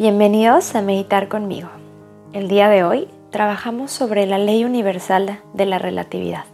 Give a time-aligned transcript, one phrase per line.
[0.00, 1.68] Bienvenidos a Meditar conmigo.
[2.32, 6.46] El día de hoy trabajamos sobre la ley universal de la relatividad.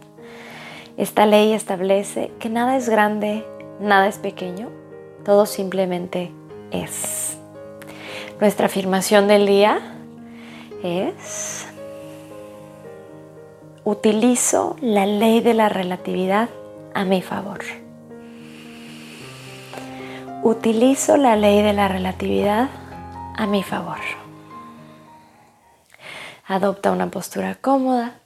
[0.97, 3.47] Esta ley establece que nada es grande,
[3.79, 4.69] nada es pequeño,
[5.25, 6.33] todo simplemente
[6.73, 7.39] es.
[8.41, 9.79] Nuestra afirmación del día
[10.83, 11.69] es,
[13.85, 16.49] utilizo la ley de la relatividad
[16.95, 17.61] a mi favor.
[20.43, 22.71] Utilizo la ley de la relatividad
[23.37, 24.01] a mi favor.
[26.47, 28.21] Adopta una postura cómoda,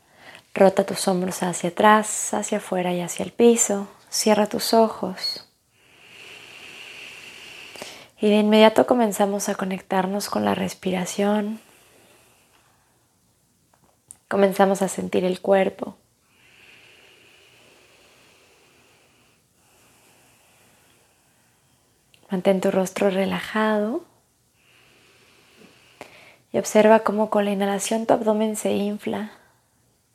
[0.55, 5.47] rota tus hombros hacia atrás, hacia afuera y hacia el piso, cierra tus ojos.
[8.21, 11.59] Y de inmediato comenzamos a conectarnos con la respiración.
[14.29, 15.97] Comenzamos a sentir el cuerpo.
[22.31, 24.10] Mantén tu rostro relajado
[26.53, 29.33] y observa cómo con la inhalación tu abdomen se infla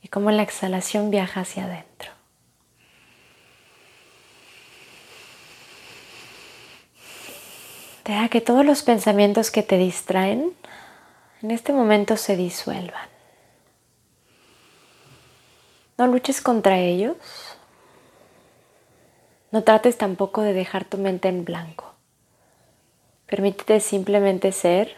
[0.01, 2.11] y cómo la exhalación viaja hacia adentro.
[8.03, 10.53] Deja que todos los pensamientos que te distraen
[11.41, 13.09] en este momento se disuelvan.
[15.97, 17.15] No luches contra ellos.
[19.51, 21.93] No trates tampoco de dejar tu mente en blanco.
[23.25, 24.95] Permítete simplemente ser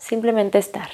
[0.00, 0.90] simplemente estar.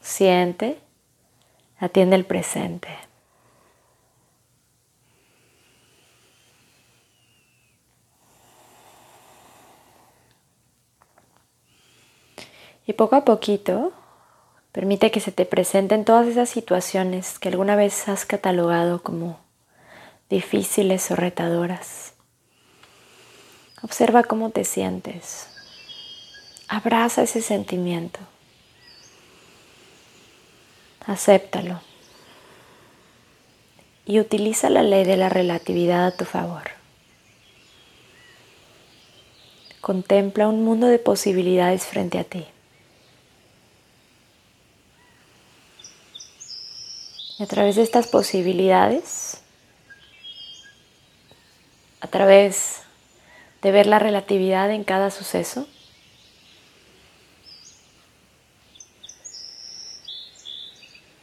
[0.00, 0.78] Siente,
[1.78, 2.88] atiende el presente.
[12.86, 13.92] Y poco a poquito,
[14.70, 19.40] permite que se te presenten todas esas situaciones que alguna vez has catalogado como
[20.28, 22.15] difíciles o retadoras.
[23.86, 25.46] Observa cómo te sientes.
[26.66, 28.18] Abraza ese sentimiento.
[31.06, 31.80] Acéptalo.
[34.04, 36.72] Y utiliza la ley de la relatividad a tu favor.
[39.80, 42.44] Contempla un mundo de posibilidades frente a ti.
[47.38, 49.42] Y a través de estas posibilidades,
[52.00, 52.82] a través
[53.62, 55.66] de ver la relatividad en cada suceso.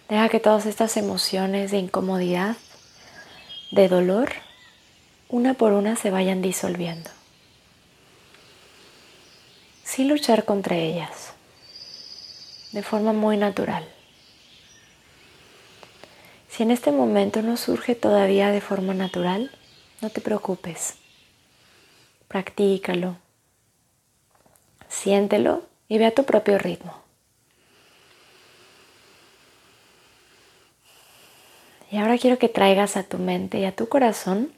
[0.09, 2.55] Deja que todas estas emociones de incomodidad,
[3.71, 4.31] de dolor,
[5.29, 7.09] una por una se vayan disolviendo.
[9.83, 11.33] Sin luchar contra ellas,
[12.71, 13.87] de forma muy natural.
[16.49, 19.49] Si en este momento no surge todavía de forma natural,
[20.01, 20.95] no te preocupes.
[22.33, 23.15] Practícalo.
[24.87, 26.99] Siéntelo y ve a tu propio ritmo.
[31.91, 34.51] Y ahora quiero que traigas a tu mente y a tu corazón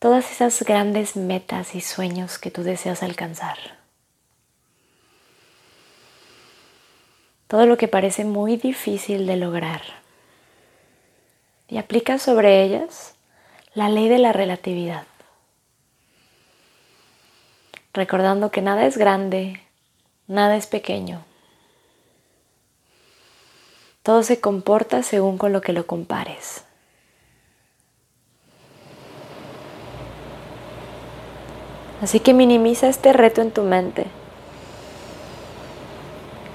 [0.00, 3.58] todas esas grandes metas y sueños que tú deseas alcanzar.
[7.46, 9.82] Todo lo que parece muy difícil de lograr.
[11.68, 13.14] Y aplica sobre ellas
[13.72, 15.06] la ley de la relatividad
[17.96, 19.60] recordando que nada es grande,
[20.28, 21.24] nada es pequeño.
[24.02, 26.64] Todo se comporta según con lo que lo compares.
[32.02, 34.06] Así que minimiza este reto en tu mente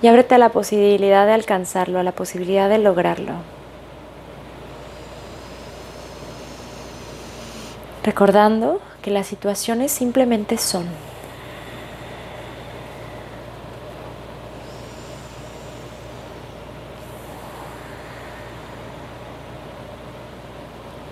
[0.03, 3.33] y ábrete a la posibilidad de alcanzarlo, a la posibilidad de lograrlo.
[8.03, 11.10] Recordando que las situaciones simplemente son.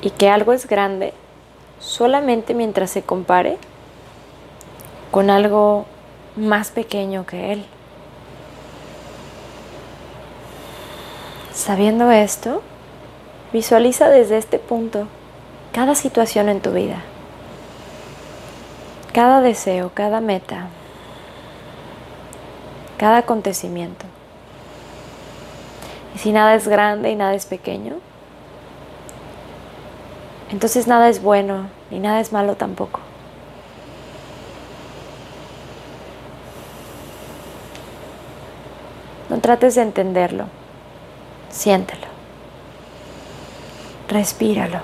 [0.01, 1.13] Y que algo es grande
[1.79, 3.57] solamente mientras se compare
[5.11, 5.85] con algo
[6.35, 7.65] más pequeño que él.
[11.53, 12.61] Sabiendo esto,
[13.51, 15.07] visualiza desde este punto
[15.73, 17.01] cada situación en tu vida,
[19.13, 20.67] cada deseo, cada meta,
[22.97, 24.05] cada acontecimiento.
[26.15, 27.95] Y si nada es grande y nada es pequeño,
[30.51, 32.99] entonces nada es bueno ni nada es malo tampoco.
[39.29, 40.45] No trates de entenderlo,
[41.49, 42.07] siéntelo,
[44.07, 44.79] respíralo.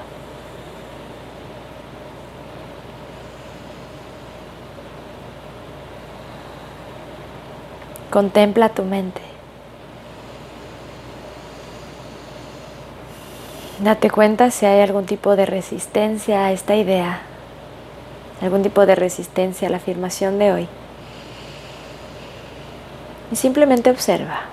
[8.12, 9.25] Contempla tu mente.
[13.80, 17.19] Date cuenta si hay algún tipo de resistencia a esta idea,
[18.42, 20.68] algún tipo de resistencia a la afirmación de hoy.
[23.33, 24.44] Y simplemente observa.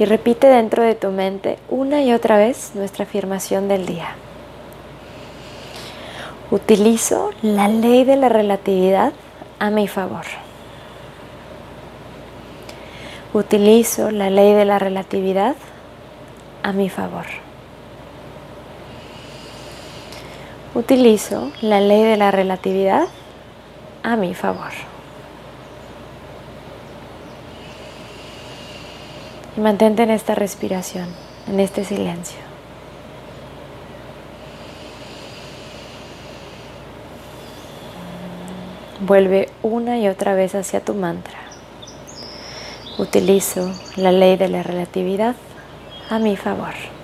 [0.00, 4.16] Y repite dentro de tu mente una y otra vez nuestra afirmación del día.
[6.50, 9.12] Utilizo la ley de la relatividad
[9.58, 10.24] a mi favor.
[13.32, 15.56] Utilizo la ley de la relatividad
[16.62, 17.26] a mi favor.
[20.74, 23.08] Utilizo la ley de la relatividad
[24.04, 24.70] a mi favor.
[29.56, 31.08] Y mantente en esta respiración,
[31.48, 32.55] en este silencio.
[39.00, 41.38] Vuelve una y otra vez hacia tu mantra.
[42.98, 45.36] Utilizo la ley de la relatividad
[46.08, 46.95] a mi favor.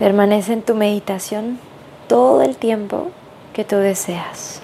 [0.00, 1.58] Permanece en tu meditación
[2.08, 3.08] todo el tiempo
[3.52, 4.62] que tú deseas,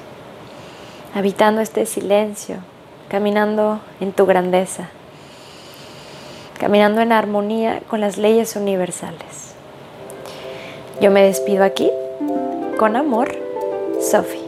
[1.15, 2.57] habitando este silencio,
[3.11, 4.89] caminando en tu grandeza,
[6.59, 9.55] caminando en armonía con las leyes universales.
[11.03, 11.91] Yo me despido aquí,
[12.79, 13.37] con amor,
[14.01, 14.46] Sophie.